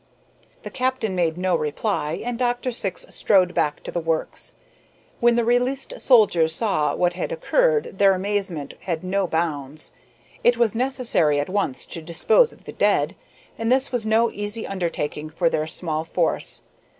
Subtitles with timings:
[0.63, 2.71] The captain made no reply, and Dr.
[2.71, 4.55] Syx strode back to the works.
[5.19, 9.91] When the released soldiers saw what had occurred their amazement had no bounds.
[10.43, 13.15] It was necessary at once to dispose of the dead,
[13.59, 16.61] and this was no easy undertaking for their small force.